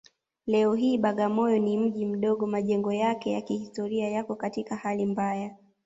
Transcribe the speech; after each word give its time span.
Leo 0.47 0.73
hii 0.73 0.97
Bagamoyo 0.97 1.59
ni 1.59 1.77
mji 1.77 2.05
mdogo 2.05 2.47
Majengo 2.47 2.93
yake 2.93 3.31
ya 3.31 3.41
kihistoria 3.41 4.09
yako 4.09 4.35
katika 4.35 4.75
hali 4.75 5.05
mbaya 5.05 5.55